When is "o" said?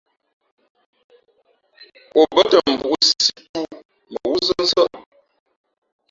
2.19-2.21